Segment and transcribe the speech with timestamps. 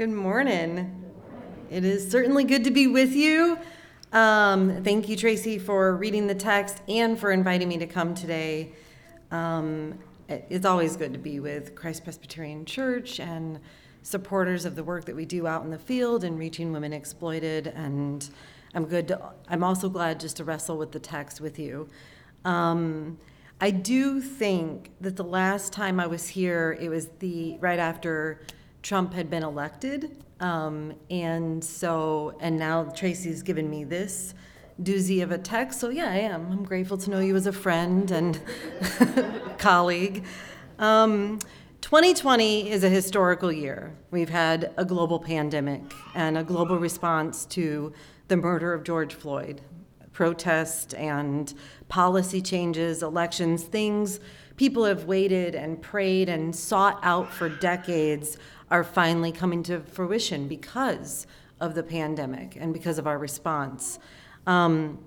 [0.00, 1.04] Good morning.
[1.68, 3.58] It is certainly good to be with you.
[4.14, 8.72] Um, thank you, Tracy, for reading the text and for inviting me to come today.
[9.30, 13.60] Um, it's always good to be with Christ Presbyterian Church and
[14.00, 17.66] supporters of the work that we do out in the field and reaching women exploited.
[17.66, 18.26] And
[18.74, 19.08] I'm good.
[19.08, 19.20] To,
[19.50, 21.88] I'm also glad just to wrestle with the text with you.
[22.46, 23.18] Um,
[23.60, 28.40] I do think that the last time I was here, it was the right after
[28.82, 30.16] Trump had been elected.
[30.40, 34.34] Um, and so, and now Tracy's given me this
[34.82, 35.80] doozy of a text.
[35.80, 36.50] So, yeah, I am.
[36.50, 38.40] I'm grateful to know you as a friend and
[39.58, 40.24] colleague.
[40.78, 41.38] Um,
[41.82, 43.94] 2020 is a historical year.
[44.10, 45.82] We've had a global pandemic
[46.14, 47.92] and a global response to
[48.28, 49.60] the murder of George Floyd,
[50.12, 51.54] protest and
[51.88, 54.20] policy changes, elections, things
[54.60, 58.36] people have waited and prayed and sought out for decades
[58.70, 61.26] are finally coming to fruition because
[61.60, 63.98] of the pandemic and because of our response.
[64.46, 65.02] Um,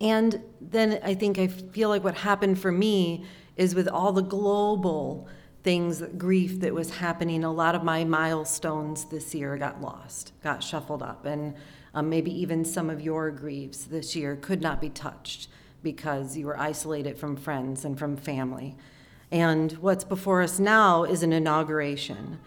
[0.00, 3.24] and then I think I feel like what happened for me
[3.56, 5.26] is with all the global
[5.64, 10.62] things, grief that was happening, a lot of my milestones this year got lost, got
[10.62, 11.26] shuffled up.
[11.26, 11.56] And
[11.96, 15.48] um, maybe even some of your griefs this year could not be touched
[15.82, 18.76] because you were isolated from friends and from family.
[19.30, 22.38] And what's before us now is an inauguration.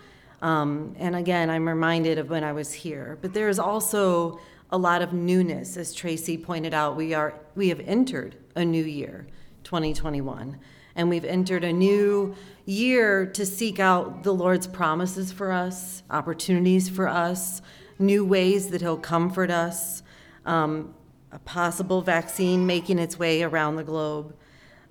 [0.44, 3.18] Um, and again, I'm reminded of when I was here.
[3.24, 4.40] But there is also
[4.72, 6.96] a lot of newness, as Tracy pointed out.
[6.96, 9.26] We are we have entered a new year,
[9.64, 10.60] 2021,
[10.96, 16.88] and we've entered a new year to seek out the Lord's promises for us, opportunities
[16.88, 17.64] for us,
[18.00, 20.02] new ways that He'll comfort us.
[20.46, 20.96] Um,
[21.32, 24.36] a possible vaccine making its way around the globe,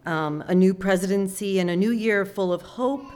[0.07, 3.11] um, a new presidency, and a new year full of hope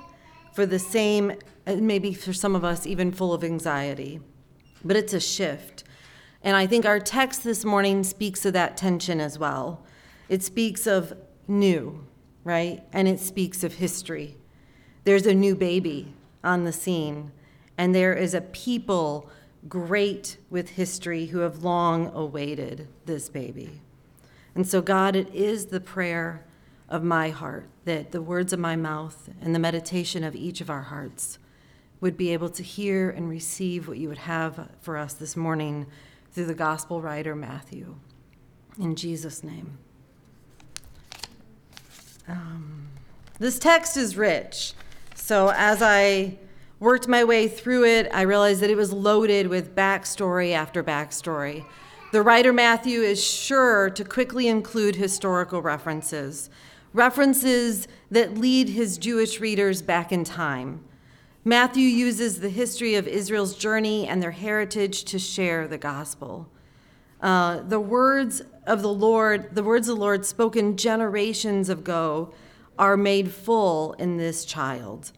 [0.52, 1.32] for the same
[1.64, 4.20] and maybe for some of us, even full of anxiety.
[4.84, 5.84] But it's a shift.
[6.42, 9.84] And I think our text this morning speaks of that tension as well.
[10.28, 11.12] It speaks of
[11.47, 12.04] new,
[12.42, 12.82] right?
[12.92, 14.36] And it speaks of history.
[15.04, 17.31] There's a new baby on the scene,
[17.78, 19.31] and there is a people
[19.69, 23.81] great with history who have long awaited this baby.
[24.55, 26.45] And so, God, it is the prayer
[26.89, 30.69] of my heart that the words of my mouth and the meditation of each of
[30.69, 31.39] our hearts
[32.00, 35.87] would be able to hear and receive what you would have for us this morning
[36.33, 37.94] through the gospel writer Matthew.
[38.79, 39.79] In Jesus' name.
[42.29, 42.89] Um,
[43.39, 44.75] this text is rich.
[45.15, 46.39] So as I
[46.82, 51.65] worked my way through it, I realized that it was loaded with backstory after backstory.
[52.12, 56.50] The writer Matthew is sure to quickly include historical references,
[56.93, 60.84] references that lead his Jewish readers back in time
[61.44, 66.49] Matthew uses the history of Israel's journey and their heritage to share the gospel.
[67.20, 72.32] Uh, the words of the Lord, the words of the Lord spoken generations ago,
[72.78, 75.10] are made full in this child.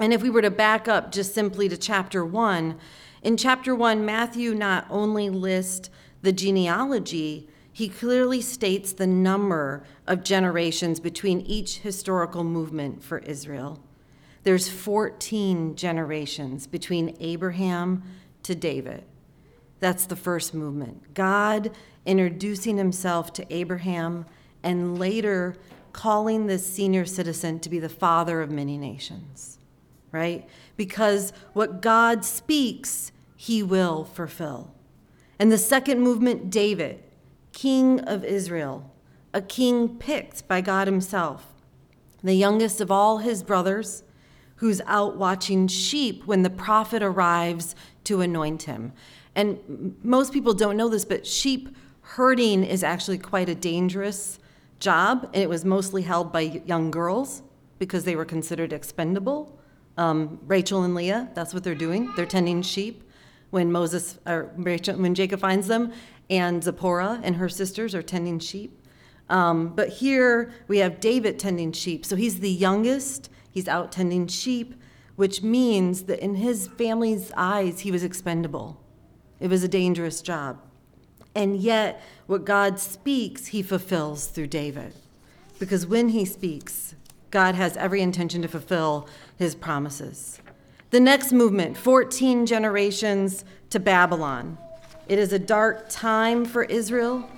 [0.00, 2.78] And if we were to back up just simply to chapter one,
[3.22, 5.90] in chapter one, Matthew not only lists
[6.22, 13.78] the genealogy, he clearly states the number of generations between each historical movement for Israel.
[14.42, 18.02] There's 14 generations between Abraham
[18.42, 19.04] to David.
[19.80, 21.14] That's the first movement.
[21.14, 21.70] God
[22.06, 24.26] introducing himself to Abraham
[24.62, 25.56] and later
[25.92, 29.58] calling this senior citizen to be the father of many nations,
[30.12, 30.48] right?
[30.76, 34.74] Because what God speaks, he will fulfill.
[35.38, 37.02] And the second movement, David,
[37.52, 38.90] king of Israel,
[39.32, 41.54] a king picked by God himself,
[42.22, 44.02] the youngest of all his brothers
[44.56, 48.92] who's out watching sheep when the prophet arrives to anoint him.
[49.34, 54.38] And most people don't know this, but sheep herding is actually quite a dangerous
[54.80, 57.42] job, and it was mostly held by young girls
[57.78, 59.58] because they were considered expendable.
[59.96, 62.12] Um, Rachel and Leah, that's what they're doing.
[62.16, 63.04] They're tending sheep
[63.50, 65.92] when Moses or Rachel, when Jacob finds them,
[66.28, 68.76] and Zipporah and her sisters are tending sheep.
[69.28, 72.04] Um, but here we have David tending sheep.
[72.06, 74.74] So he's the youngest, He's out tending sheep,
[75.16, 78.80] which means that in his family's eyes, he was expendable.
[79.40, 80.60] It was a dangerous job.
[81.34, 84.94] And yet, what God speaks, he fulfills through David.
[85.58, 86.94] Because when he speaks,
[87.30, 90.40] God has every intention to fulfill his promises.
[90.90, 94.58] The next movement 14 generations to Babylon.
[95.08, 97.28] It is a dark time for Israel,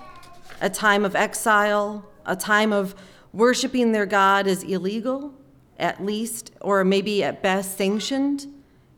[0.60, 2.94] a time of exile, a time of
[3.32, 5.34] worshiping their God as illegal,
[5.78, 8.46] at least, or maybe at best sanctioned,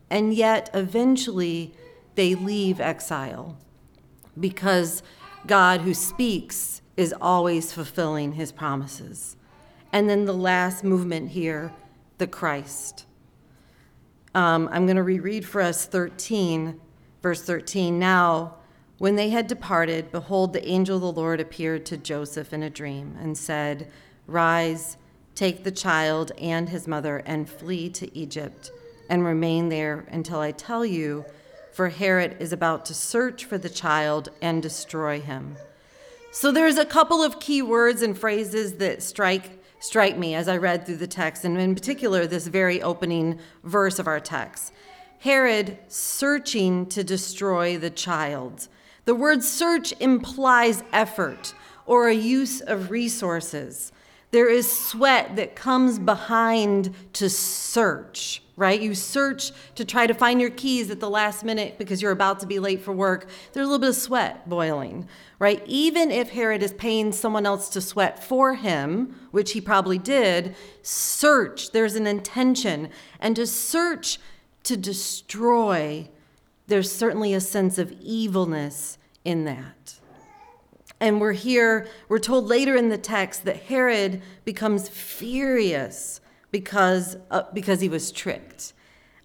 [0.09, 1.73] and yet eventually
[2.15, 3.57] they leave exile
[4.39, 5.03] because
[5.47, 9.35] God, who speaks, is always fulfilling his promises.
[9.95, 11.71] And then the last movement here,
[12.17, 13.05] the Christ.
[14.33, 16.81] Um, I'm going to reread for us 13,
[17.23, 17.97] verse 13.
[17.97, 18.55] Now,
[18.97, 22.69] when they had departed, behold, the angel of the Lord appeared to Joseph in a
[22.69, 23.89] dream and said,
[24.27, 24.97] Rise,
[25.33, 28.71] take the child and his mother, and flee to Egypt,
[29.09, 31.23] and remain there until I tell you,
[31.71, 35.55] for Herod is about to search for the child and destroy him.
[36.33, 40.57] So there's a couple of key words and phrases that strike strike me as I
[40.57, 44.73] read through the text, and in particular, this very opening verse of our text.
[45.19, 48.67] Herod searching to destroy the child.
[49.05, 51.53] The word search implies effort
[51.85, 53.91] or a use of resources.
[54.35, 58.81] There is sweat that comes behind to search, right?
[58.81, 62.41] You search to try to find your keys at the last minute because you're about
[62.41, 63.29] to be late for work.
[63.53, 65.07] There's a little bit of sweat boiling,
[65.39, 65.63] right?
[65.65, 70.53] Even if Herod is paying someone else to sweat for him, which he probably did,
[70.81, 72.89] search, there's an intention.
[73.21, 74.19] And to search
[74.63, 76.09] to destroy,
[76.67, 79.95] there's certainly a sense of evilness in that.
[80.99, 86.21] And we're here, we're told later in the text that Herod becomes furious
[86.51, 88.73] because, uh, because he was tricked.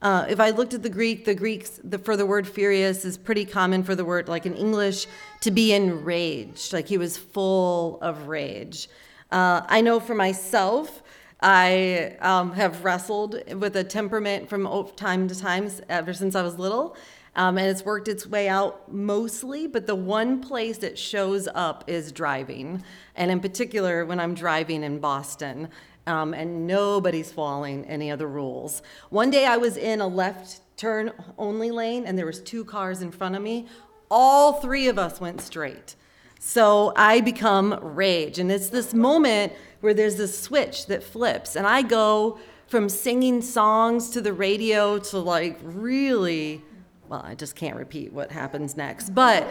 [0.02, 3.18] Uh, if I looked at the Greek, the Greeks the, for the word furious is
[3.18, 5.06] pretty common for the word, like in English,
[5.42, 8.88] to be enraged, like he was full of rage.
[9.30, 11.02] Uh, I know for myself,
[11.42, 14.66] I um, have wrestled with a temperament from
[14.96, 16.96] time to time ever since I was little.
[17.36, 21.84] Um, and it's worked its way out mostly, but the one place it shows up
[21.86, 22.82] is driving.
[23.14, 25.68] And in particular, when I'm driving in Boston
[26.06, 28.82] um, and nobody's following any of the rules.
[29.10, 33.02] One day I was in a left turn only lane and there was two cars
[33.02, 33.66] in front of me.
[34.10, 35.94] All three of us went straight.
[36.40, 38.38] So I become rage.
[38.38, 41.54] And it's this moment where there's this switch that flips.
[41.54, 46.62] And I go from singing songs to the radio to like really,
[47.10, 49.10] well, I just can't repeat what happens next.
[49.10, 49.44] But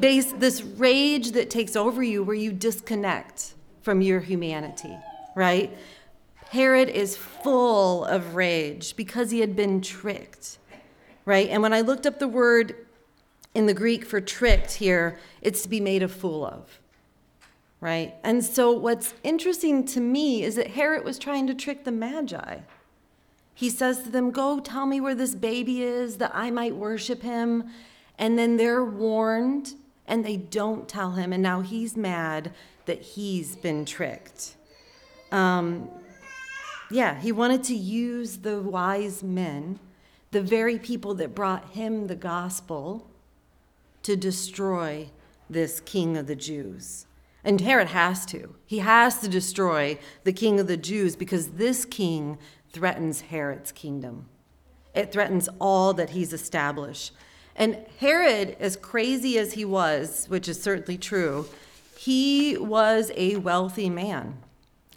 [0.00, 4.96] base this rage that takes over you where you disconnect from your humanity,
[5.34, 5.76] right?
[6.50, 10.58] Herod is full of rage because he had been tricked,
[11.24, 11.48] right?
[11.48, 12.86] And when I looked up the word
[13.56, 16.78] in the Greek for tricked here, it's to be made a fool of,
[17.80, 18.14] right?
[18.22, 22.58] And so what's interesting to me is that Herod was trying to trick the Magi.
[23.60, 27.20] He says to them, Go tell me where this baby is that I might worship
[27.20, 27.64] him.
[28.18, 29.74] And then they're warned
[30.06, 31.30] and they don't tell him.
[31.30, 32.54] And now he's mad
[32.86, 34.56] that he's been tricked.
[35.30, 35.90] Um,
[36.90, 39.78] yeah, he wanted to use the wise men,
[40.30, 43.10] the very people that brought him the gospel,
[44.04, 45.10] to destroy
[45.50, 47.04] this king of the Jews.
[47.44, 48.54] And Herod has to.
[48.64, 52.38] He has to destroy the king of the Jews because this king
[52.72, 54.26] threatens Herod's kingdom.
[54.94, 57.12] It threatens all that he's established.
[57.56, 61.46] And Herod, as crazy as he was, which is certainly true,
[61.96, 64.38] he was a wealthy man.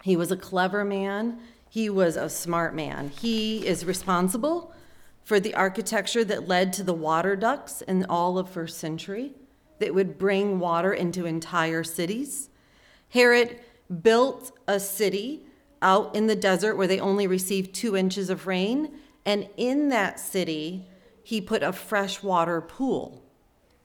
[0.02, 1.38] He was a clever man.
[1.68, 3.10] He was a smart man.
[3.20, 4.72] He is responsible
[5.22, 9.32] for the architecture that led to the water ducts in all of first century
[9.78, 12.48] that would bring water into entire cities.
[13.08, 13.58] Herod
[14.02, 15.46] built a city
[15.84, 18.90] out in the desert where they only received two inches of rain,
[19.26, 20.86] and in that city,
[21.22, 23.22] he put a freshwater pool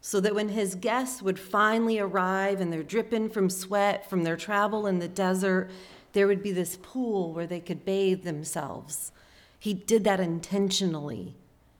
[0.02, 4.38] so that when his guests would finally arrive and they're dripping from sweat from their
[4.38, 5.70] travel in the desert,
[6.14, 9.12] there would be this pool where they could bathe themselves.
[9.60, 11.36] He did that intentionally,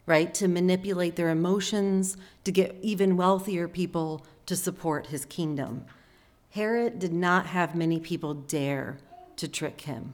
[0.06, 0.34] right?
[0.34, 5.86] To manipulate their emotions, to get even wealthier people to support his kingdom.
[6.52, 8.98] Herod did not have many people dare
[9.40, 10.14] to trick him,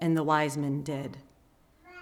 [0.00, 1.18] and the wise men did.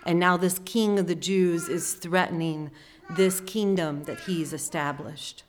[0.04, 2.70] And now this king of the Jews is threatening
[3.16, 5.42] this kingdom that he's established.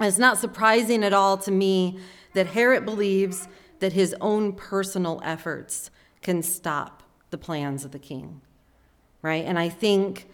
[0.00, 1.98] And it's not surprising at all to me
[2.34, 5.90] that Herod believes that his own personal efforts
[6.22, 8.40] can stop the plans of the king,
[9.22, 9.44] right?
[9.44, 10.28] And I think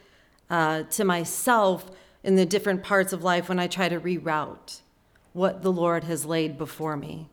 [0.48, 1.90] uh, to myself
[2.22, 4.80] in the different parts of life when I try to reroute
[5.32, 7.28] what the Lord has laid before me,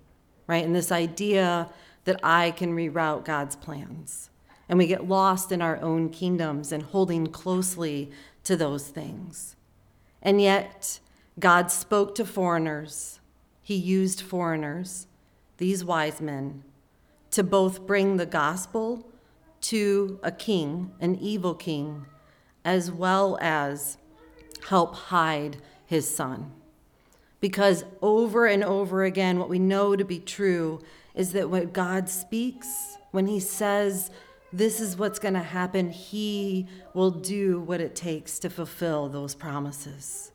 [0.47, 0.63] right?
[0.63, 1.69] And this idea
[2.09, 4.31] that I can reroute God's plans.
[4.67, 8.09] And we get lost in our own kingdoms and holding closely
[8.45, 9.55] to those things.
[10.19, 10.99] And yet,
[11.39, 13.19] God spoke to foreigners,
[13.61, 15.05] He used foreigners
[15.57, 16.63] these wise men
[17.29, 19.05] to both bring the gospel
[19.61, 22.07] to a king, an evil king,
[22.65, 23.99] as well as
[24.69, 26.51] help hide his son.
[27.39, 30.81] Because over and over again, what we know to be true
[31.19, 34.09] is that when God speaks, when he says,
[34.53, 39.35] this is what's going to happen, he will do what it takes to fulfill those
[39.35, 40.31] promises.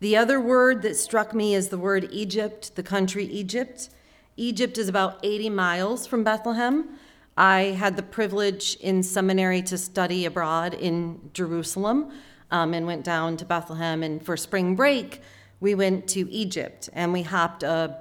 [0.00, 3.90] The other word that struck me is the word Egypt, the country Egypt.
[4.38, 6.88] Egypt is about 80 miles from Bethlehem.
[7.36, 12.12] I had the privilege in seminary to study abroad in Jerusalem
[12.50, 14.02] um, and went down to Bethlehem.
[14.02, 15.20] And for spring break,
[15.60, 17.98] we went to Egypt and we hopped a,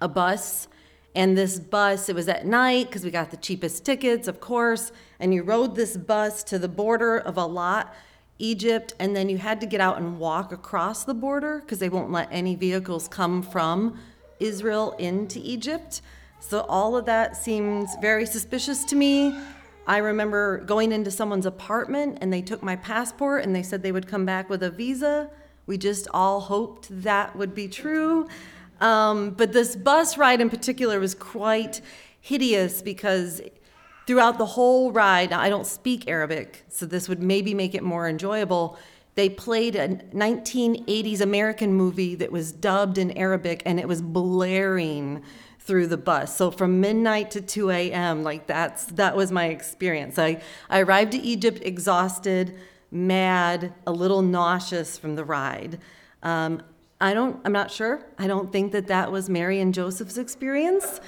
[0.00, 0.68] a bus
[1.14, 4.92] and this bus, it was at night because we got the cheapest tickets, of course.
[5.18, 7.94] And you rode this bus to the border of a lot,
[8.38, 11.88] Egypt, and then you had to get out and walk across the border because they
[11.88, 13.98] won't let any vehicles come from
[14.38, 16.02] Israel into Egypt.
[16.40, 19.36] So all of that seems very suspicious to me.
[19.86, 23.90] I remember going into someone's apartment and they took my passport and they said they
[23.90, 25.30] would come back with a visa.
[25.66, 28.28] We just all hoped that would be true.
[28.80, 31.80] Um, but this bus ride in particular was quite
[32.20, 33.40] hideous because
[34.06, 38.08] throughout the whole ride, I don't speak Arabic, so this would maybe make it more
[38.08, 38.78] enjoyable.
[39.14, 45.22] They played a 1980s American movie that was dubbed in Arabic and it was blaring
[45.58, 46.34] through the bus.
[46.36, 50.18] So from midnight to 2 a.m., like that's that was my experience.
[50.18, 52.58] I, I arrived to Egypt exhausted,
[52.90, 55.78] mad, a little nauseous from the ride.
[56.22, 56.62] Um,
[57.00, 58.04] I don't, I'm not sure.
[58.18, 61.00] I don't think that that was Mary and Joseph's experience.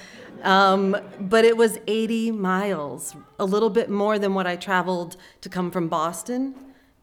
[0.43, 5.49] Um, but it was 80 miles, a little bit more than what I traveled to
[5.49, 6.55] come from Boston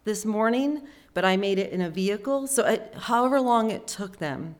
[0.04, 0.82] this morning,
[1.14, 2.46] but I made it in a vehicle.
[2.46, 4.56] So, it, however long it took them,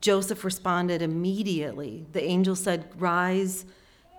[0.00, 2.04] Joseph responded immediately.
[2.12, 3.64] The angel said, Rise,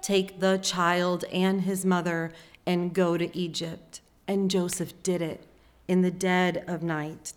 [0.01, 2.31] take the child and his mother,
[2.65, 3.99] and go to Egypt.
[4.27, 5.45] And Joseph did it
[5.87, 7.33] in the dead of night.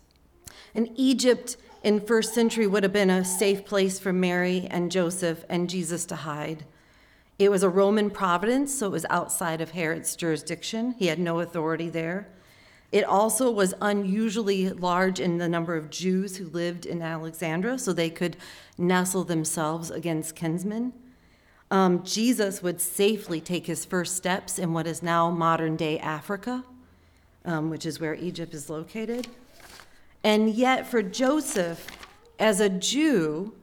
[0.73, 5.45] And Egypt in first century would have been a safe place for Mary and Joseph
[5.49, 6.65] and Jesus to hide.
[7.39, 10.95] It was a Roman province, so it was outside of Herod's jurisdiction.
[10.97, 12.27] He had no authority there.
[12.91, 17.93] It also was unusually large in the number of Jews who lived in Alexandria, so
[17.93, 18.37] they could
[18.77, 20.93] nestle themselves against kinsmen.
[21.69, 26.63] Um, Jesus would safely take his first steps in what is now modern day Africa,
[27.43, 29.27] um, which is where Egypt is located.
[30.27, 31.87] And yet, for Joseph,
[32.37, 33.53] as a Jew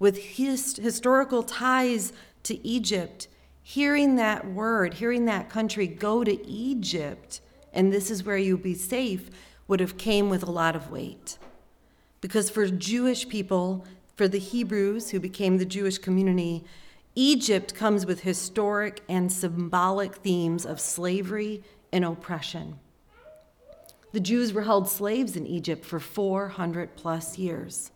[0.00, 2.12] with his historical ties
[2.42, 3.28] to Egypt,
[3.62, 7.40] hearing that word, hearing that country go to Egypt,
[7.72, 9.30] and this is where you'll be safe,
[9.68, 11.38] would have came with a lot of weight.
[12.20, 13.86] Because for Jewish people,
[14.16, 16.64] for the Hebrews who became the Jewish community,
[17.14, 21.62] Egypt comes with historic and symbolic themes of slavery
[21.92, 22.80] and oppression.
[24.12, 27.90] The Jews were held slaves in Egypt for 400 plus years,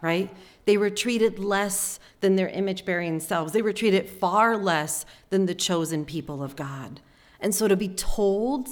[0.00, 0.34] right?
[0.64, 3.52] They were treated less than their image bearing selves.
[3.52, 7.00] They were treated far less than the chosen people of God.
[7.40, 8.68] And so to be told,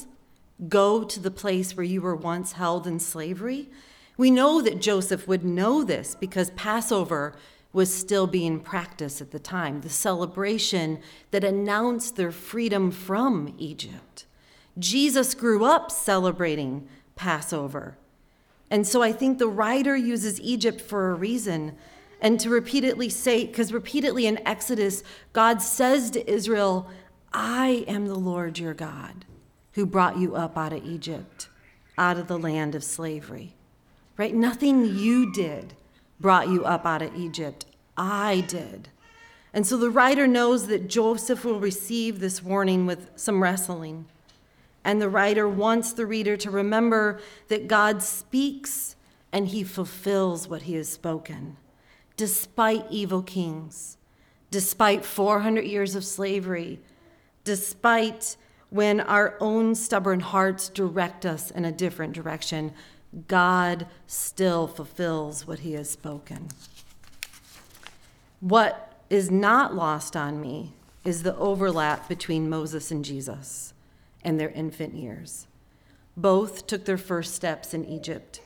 [0.68, 3.68] go to the place where you were once held in slavery,
[4.16, 7.34] we know that Joseph would know this because Passover
[7.72, 11.00] was still being practiced at the time, the celebration
[11.32, 14.26] that announced their freedom from Egypt.
[14.78, 17.96] Jesus grew up celebrating Passover.
[18.70, 21.76] And so I think the writer uses Egypt for a reason.
[22.20, 25.02] And to repeatedly say, because repeatedly in Exodus,
[25.32, 26.90] God says to Israel,
[27.32, 29.24] I am the Lord your God
[29.72, 31.48] who brought you up out of Egypt,
[31.98, 33.54] out of the land of slavery.
[34.16, 34.34] Right?
[34.34, 35.74] Nothing you did
[36.20, 37.66] brought you up out of Egypt.
[37.96, 38.88] I did.
[39.52, 44.06] And so the writer knows that Joseph will receive this warning with some wrestling.
[44.84, 48.96] And the writer wants the reader to remember that God speaks
[49.32, 51.56] and he fulfills what he has spoken,
[52.16, 53.96] despite evil kings,
[54.50, 56.78] despite 400 years of slavery,
[57.42, 58.36] despite
[58.70, 62.72] when our own stubborn hearts direct us in a different direction.
[63.28, 66.48] God still fulfills what he has spoken.
[68.40, 70.74] What is not lost on me
[71.04, 73.73] is the overlap between Moses and Jesus
[74.24, 75.46] and their infant years.
[76.16, 78.40] Both took their first steps in Egypt.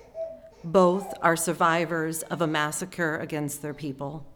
[0.64, 4.26] Both are survivors of a massacre against their people.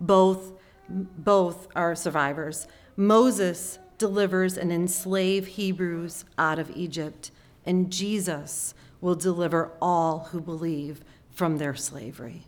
[0.00, 0.52] Both,
[0.88, 2.68] both are survivors.
[2.96, 7.30] Moses delivers and enslave Hebrews out of Egypt,
[7.66, 12.44] and Jesus will deliver all who believe from their slavery.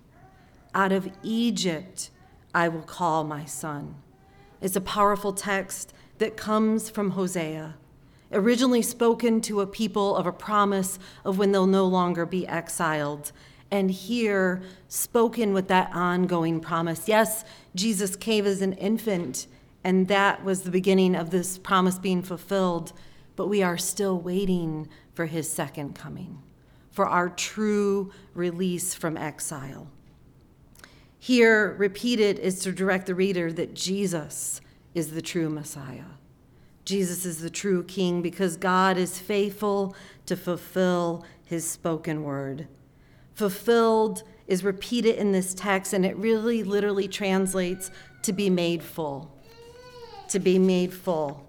[0.74, 2.10] Out of Egypt
[2.54, 3.96] I will call my son.
[4.60, 7.76] It's a powerful text that comes from Hosea.
[8.32, 13.32] Originally spoken to a people of a promise of when they'll no longer be exiled.
[13.70, 17.06] And here, spoken with that ongoing promise.
[17.06, 17.44] Yes,
[17.74, 19.46] Jesus came as an infant,
[19.84, 22.92] and that was the beginning of this promise being fulfilled,
[23.36, 26.42] but we are still waiting for his second coming,
[26.90, 29.88] for our true release from exile.
[31.18, 34.60] Here, repeated is to direct the reader that Jesus
[34.94, 36.19] is the true Messiah.
[36.90, 39.94] Jesus is the true King because God is faithful
[40.26, 42.66] to fulfill his spoken word.
[43.32, 47.92] Fulfilled is repeated in this text, and it really literally translates
[48.22, 49.30] to be made full.
[50.30, 51.46] To be made full.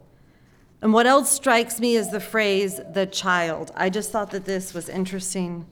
[0.80, 3.72] And what else strikes me is the phrase, the child.
[3.76, 5.66] I just thought that this was interesting.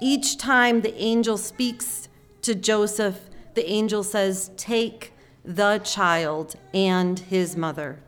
[0.00, 2.08] Each time the angel speaks
[2.42, 3.18] to Joseph,
[3.54, 5.12] the angel says, Take
[5.44, 7.98] the child and his mother.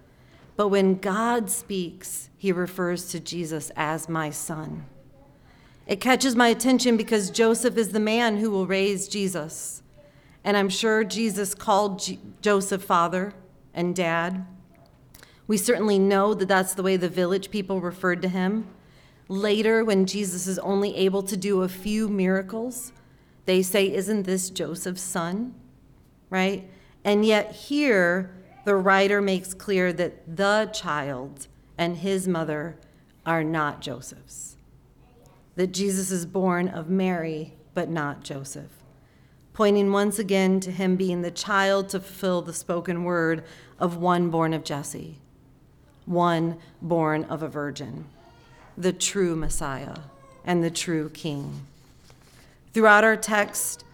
[0.58, 4.86] But when God speaks, he refers to Jesus as my son.
[5.86, 9.84] It catches my attention because Joseph is the man who will raise Jesus.
[10.42, 13.34] And I'm sure Jesus called G- Joseph father
[13.72, 14.46] and dad.
[15.46, 18.66] We certainly know that that's the way the village people referred to him.
[19.28, 22.92] Later, when Jesus is only able to do a few miracles,
[23.44, 25.54] they say, Isn't this Joseph's son?
[26.30, 26.68] Right?
[27.04, 28.34] And yet, here,
[28.68, 31.46] the writer makes clear that the child
[31.78, 32.76] and his mother
[33.24, 34.56] are not Joseph's.
[35.56, 38.70] That Jesus is born of Mary, but not Joseph.
[39.54, 43.42] Pointing once again to him being the child to fulfill the spoken word
[43.78, 45.16] of one born of Jesse,
[46.04, 48.04] one born of a virgin,
[48.76, 49.96] the true Messiah
[50.44, 51.62] and the true King.
[52.74, 53.86] Throughout our text,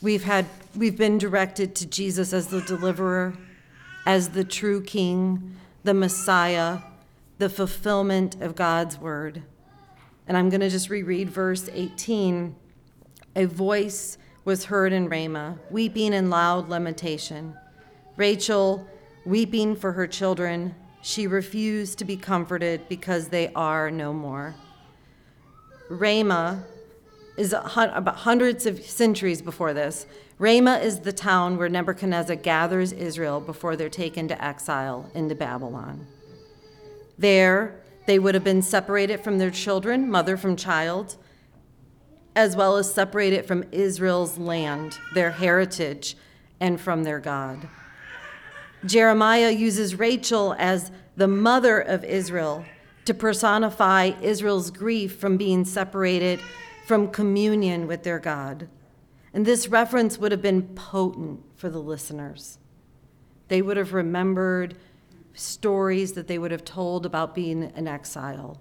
[0.00, 3.34] we've had we've been directed to Jesus as the deliverer,
[4.06, 6.80] as the true king, the Messiah,
[7.38, 9.42] the fulfillment of God's word.
[10.26, 12.54] And I'm going to just reread verse 18.
[13.36, 17.56] A voice was heard in Ramah, weeping in loud lamentation.
[18.16, 18.86] Rachel
[19.24, 24.54] weeping for her children, she refused to be comforted because they are no more.
[25.88, 26.64] Ramah
[27.36, 30.06] is about hundreds of centuries before this.
[30.38, 36.06] Ramah is the town where Nebuchadnezzar gathers Israel before they're taken to exile into Babylon.
[37.16, 41.16] There, they would have been separated from their children, mother from child,
[42.34, 46.16] as well as separated from Israel's land, their heritage,
[46.60, 47.68] and from their God.
[48.84, 52.64] Jeremiah uses Rachel as the mother of Israel
[53.04, 56.40] to personify Israel's grief from being separated
[56.86, 58.68] from communion with their God.
[59.32, 62.58] And this reference would have been potent for the listeners.
[63.48, 64.76] They would have remembered
[65.34, 68.60] stories that they would have told about being in exile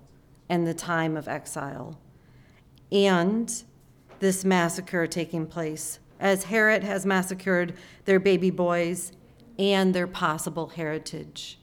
[0.50, 2.00] and the time of exile.
[2.92, 3.64] And
[4.20, 7.74] this massacre taking place, as Herod has massacred
[8.06, 9.12] their baby boys
[9.58, 11.58] and their possible heritage.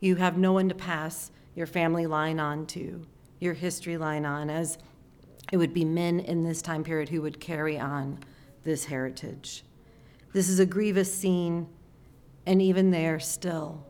[0.00, 3.04] You have no one to pass your family line on to,
[3.40, 4.78] your history line on, as
[5.50, 8.18] it would be men in this time period who would carry on
[8.64, 9.64] this heritage.
[10.32, 11.68] This is a grievous scene,
[12.46, 13.86] and even there, still,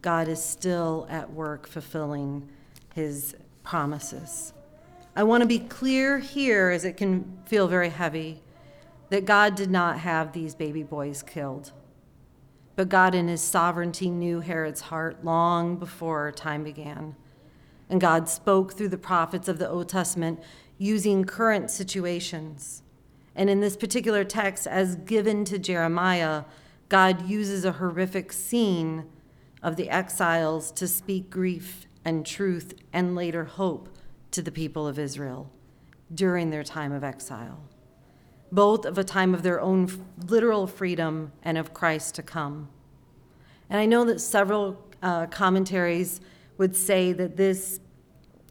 [0.00, 2.48] God is still at work fulfilling
[2.94, 4.52] his promises.
[5.14, 8.42] I want to be clear here, as it can feel very heavy,
[9.10, 11.72] that God did not have these baby boys killed.
[12.76, 17.14] But God, in his sovereignty, knew Herod's heart long before time began.
[17.90, 20.40] And God spoke through the prophets of the Old Testament
[20.82, 22.82] using current situations.
[23.36, 26.42] And in this particular text, as given to Jeremiah,
[26.88, 29.04] God uses a horrific scene
[29.62, 33.88] of the exiles to speak grief and truth and later hope
[34.32, 35.50] to the people of Israel
[36.12, 37.60] during their time of exile,
[38.50, 39.88] both of a time of their own
[40.26, 42.68] literal freedom and of Christ to come.
[43.70, 46.20] And I know that several uh, commentaries
[46.58, 47.78] would say that this,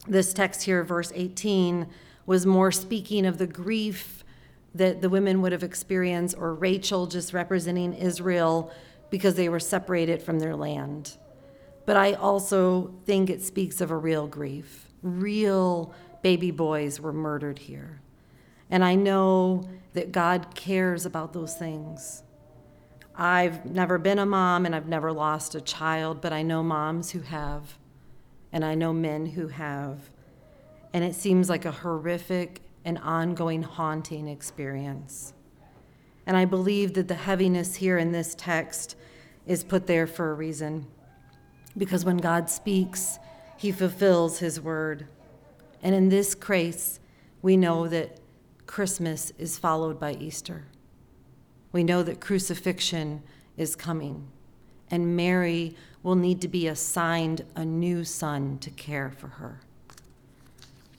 [0.08, 1.88] this text here, verse 18,
[2.25, 4.23] was more speaking of the grief
[4.73, 8.71] that the women would have experienced, or Rachel just representing Israel
[9.10, 11.17] because they were separated from their land.
[11.86, 14.88] But I also think it speaks of a real grief.
[15.01, 18.01] Real baby boys were murdered here.
[18.69, 22.23] And I know that God cares about those things.
[23.15, 27.12] I've never been a mom and I've never lost a child, but I know moms
[27.12, 27.77] who have,
[28.53, 30.10] and I know men who have
[30.93, 35.34] and it seems like a horrific and ongoing haunting experience.
[36.25, 38.95] And I believe that the heaviness here in this text
[39.45, 40.88] is put there for a reason.
[41.77, 43.19] Because when God speaks,
[43.58, 45.08] he fulfills his word.
[45.82, 46.99] And in this grace,
[47.41, 48.19] we know that
[48.67, 50.65] Christmas is followed by Easter.
[51.71, 53.23] We know that crucifixion
[53.58, 54.27] is coming,
[54.89, 59.62] and Mary will need to be assigned a new son to care for her.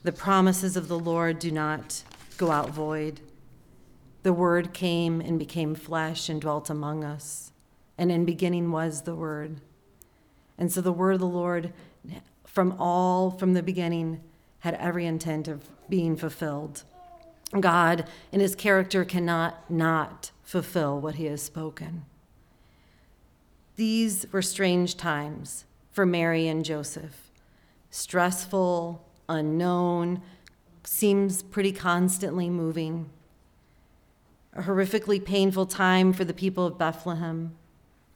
[0.04, 2.02] The promises of the Lord do not
[2.36, 3.20] go out void.
[4.24, 7.52] The Word came and became flesh and dwelt among us,
[7.96, 9.60] and in beginning was the Word.
[10.58, 11.72] And so the Word of the Lord,
[12.44, 14.20] from all, from the beginning,
[14.60, 16.82] had every intent of being fulfilled.
[17.58, 22.04] God, in his character, cannot not fulfill what he has spoken.
[23.76, 27.30] These were strange times for Mary and Joseph.
[27.90, 30.22] Stressful, unknown,
[30.84, 33.10] seems pretty constantly moving.
[34.54, 37.54] A horrifically painful time for the people of Bethlehem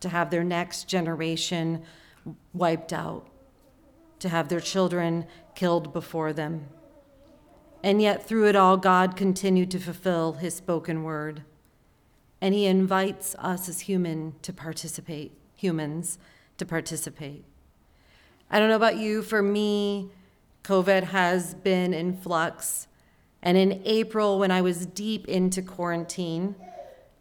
[0.01, 1.83] to have their next generation
[2.53, 3.27] wiped out,
[4.19, 6.69] to have their children killed before them.
[7.83, 11.42] And yet, through it all, God continued to fulfill his spoken word.
[12.40, 16.19] And he invites us as human to participate, humans
[16.59, 17.45] to participate.
[18.51, 20.11] I don't know about you, for me,
[20.67, 22.89] COVID has been in flux.
[23.41, 26.57] And in April, when I was deep into quarantine,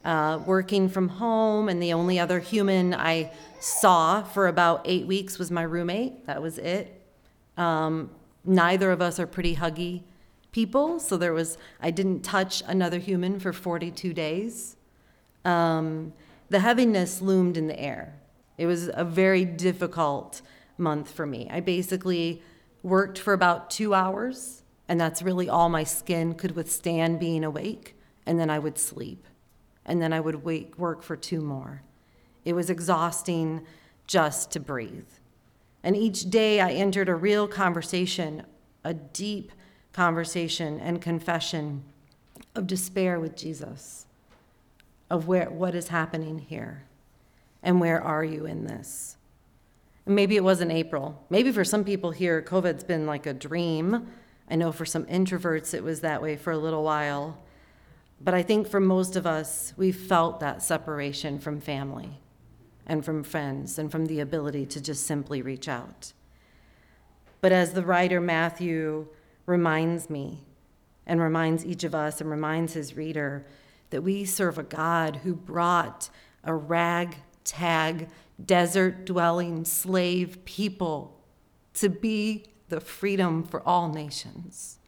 [0.03, 5.37] uh, working from home, and the only other human I saw for about eight weeks
[5.37, 6.25] was my roommate.
[6.25, 6.99] That was it.
[7.55, 8.09] Um,
[8.43, 10.01] neither of us are pretty huggy
[10.51, 14.75] people, so there was, I didn't touch another human for 42 days.
[15.43, 16.13] Um,
[16.49, 18.15] the heaviness loomed in the air.
[18.57, 20.41] It was a very difficult
[20.79, 21.47] month for me.
[21.51, 22.41] I basically
[22.85, 27.97] worked for about two hours, and that's really all my skin could withstand being awake,
[28.27, 29.25] and then I would sleep.
[29.87, 31.81] And then I would wake, work for two more.
[32.45, 33.65] It was exhausting
[34.05, 35.09] just to breathe.
[35.83, 38.43] And each day I entered a real conversation,
[38.83, 39.51] a deep
[39.91, 41.83] conversation and confession
[42.53, 44.05] of despair with Jesus,
[45.09, 46.83] of where, what is happening here,
[47.63, 49.17] and where are you in this?
[50.05, 51.25] Maybe it wasn't April.
[51.29, 54.07] Maybe for some people here, COVID's been like a dream.
[54.49, 57.39] I know for some introverts, it was that way for a little while.
[58.21, 62.19] But I think for most of us, we felt that separation from family
[62.85, 66.13] and from friends and from the ability to just simply reach out.
[67.41, 69.07] But as the writer Matthew
[69.45, 70.43] reminds me
[71.05, 73.45] and reminds each of us and reminds his reader
[73.89, 76.09] that we serve a God who brought
[76.43, 76.53] a
[77.45, 78.09] ragtag,
[78.43, 81.17] desert dwelling slave people
[81.73, 84.79] to be the freedom for all nations.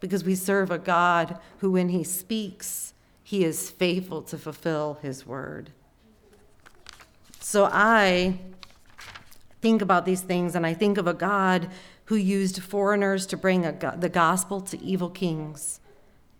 [0.00, 5.26] Because we serve a God who, when he speaks, he is faithful to fulfill his
[5.26, 5.70] word.
[7.40, 8.38] So I
[9.62, 11.70] think about these things and I think of a God
[12.04, 15.80] who used foreigners to bring a, the gospel to evil kings,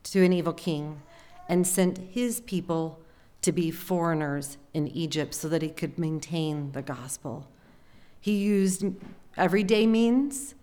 [0.04, 1.00] to an evil king,
[1.48, 3.00] and sent his people
[3.46, 7.48] to be foreigners in Egypt so that he could maintain the gospel.
[8.20, 8.84] He used
[9.36, 10.56] everyday means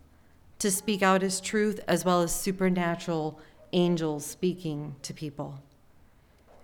[0.59, 3.39] to speak out his truth as well as supernatural
[3.71, 5.63] angels speaking to people.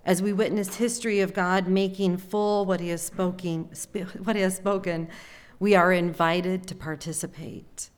[0.04, 3.70] As we witness history of God making full what he has spoken,
[4.26, 5.08] what he has spoken,
[5.58, 7.90] we are invited to participate.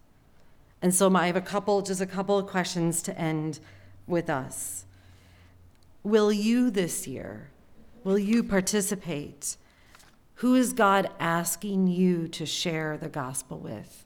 [0.79, 3.59] And so I have a couple, just a couple of questions to end
[4.05, 4.85] with us.
[6.03, 7.49] Will you this year,
[8.03, 9.57] will you participate?
[10.35, 14.05] Who is God asking you to share the gospel with?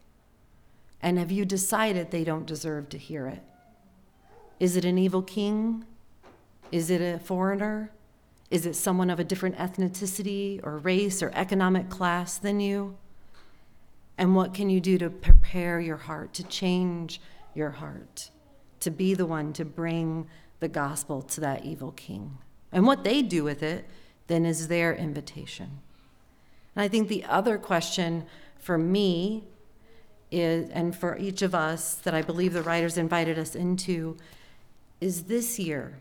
[1.01, 3.43] And have you decided they don't deserve to hear it?
[4.59, 5.85] Is it an evil king?
[6.71, 7.91] Is it a foreigner?
[8.51, 12.97] Is it someone of a different ethnicity or race or economic class than you?
[14.17, 17.19] And what can you do to prepare your heart, to change
[17.53, 18.31] your heart,
[18.79, 20.27] to be the one to bring
[20.59, 22.37] the gospel to that evil king?
[22.71, 23.85] And what they do with it
[24.27, 25.79] then is their invitation.
[26.75, 28.25] And I think the other question
[28.57, 29.43] for me
[30.31, 34.17] is, and for each of us that I believe the writers invited us into,
[34.99, 35.99] is this year.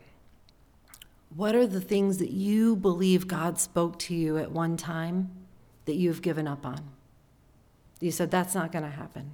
[1.35, 5.31] What are the things that you believe God spoke to you at one time
[5.85, 6.81] that you've given up on?
[7.99, 9.31] You said, that's not going to happen.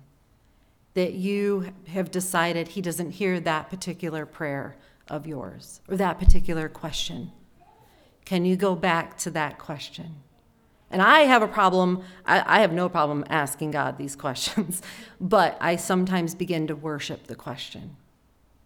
[0.94, 4.76] That you have decided He doesn't hear that particular prayer
[5.12, 7.32] of yours or that particular question.
[8.26, 10.16] Can you go back to that question?
[10.90, 14.82] And I have a problem, I, I, have no problem asking God these questions,
[15.20, 17.96] but I sometimes begin to worship the question,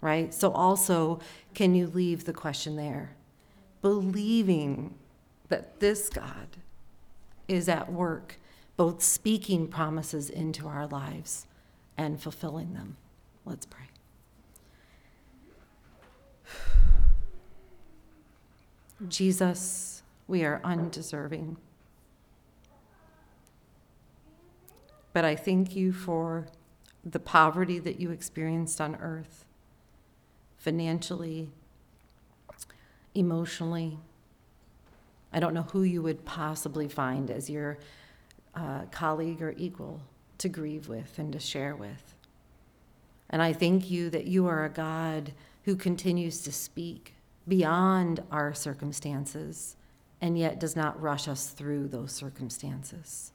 [0.01, 0.33] right?
[0.33, 1.19] So also,
[1.53, 3.15] can you leave the question there?
[3.81, 4.95] Believing
[5.49, 6.57] that this God
[7.47, 8.39] is at work
[8.77, 11.47] both speaking promises into our lives
[11.97, 12.97] and fulfilling them.
[13.45, 13.84] Let's pray.
[19.07, 21.57] Jesus, we are undeserving.
[25.13, 26.47] But I thank you for
[27.03, 29.45] the poverty that you experienced on earth,
[30.57, 31.51] financially,
[33.13, 33.97] emotionally.
[35.31, 37.77] I don't know who you would possibly find as your
[38.55, 40.01] uh, colleague or equal
[40.39, 42.15] to grieve with and to share with.
[43.29, 45.31] And I thank you that you are a God
[45.65, 47.15] who continues to speak
[47.47, 49.75] beyond our circumstances
[50.21, 53.31] and yet does not rush us through those circumstances.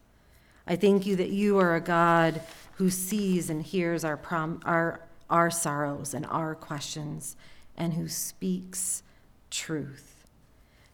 [0.67, 2.41] I thank you that you are a God
[2.75, 7.37] who sees and hears our, prom- our, our sorrows and our questions
[7.77, 9.03] and who speaks
[9.51, 10.27] truth.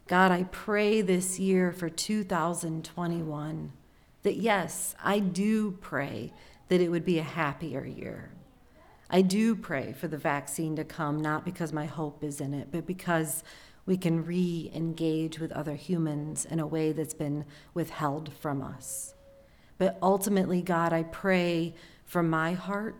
[0.07, 3.73] God, I pray this year for 2021
[4.23, 6.33] that yes, I do pray
[6.69, 8.31] that it would be a happier year.
[9.09, 12.69] I do pray for the vaccine to come, not because my hope is in it,
[12.71, 13.45] but because
[13.87, 19.15] we can re engage with other humans in a way that's been withheld from us.
[19.79, 22.97] But ultimately, God, I pray for my heart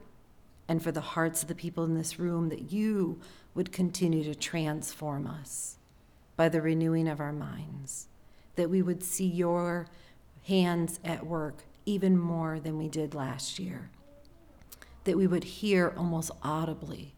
[0.69, 3.21] and for the hearts of the people in this room that you
[3.55, 5.79] would continue to transform us
[6.37, 8.09] by the renewing of our minds,
[8.57, 9.87] that we would see your
[10.47, 13.91] hands at work even more than we did last year,
[15.07, 17.15] that we would hear almost audibly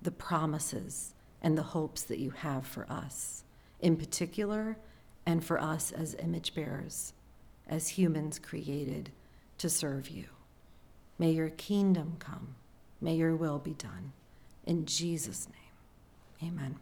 [0.00, 3.44] the promises and the hopes that you have for us,
[3.80, 4.78] in particular,
[5.26, 7.12] and for us as image bearers,
[7.68, 9.10] as humans created
[9.58, 10.24] to serve you.
[11.18, 12.54] May your kingdom come.
[13.00, 14.12] May your will be done.
[14.64, 16.76] In Jesus' name, amen.